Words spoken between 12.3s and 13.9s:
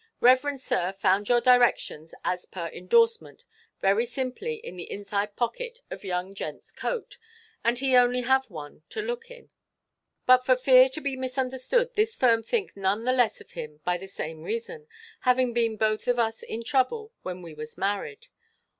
think none the less of him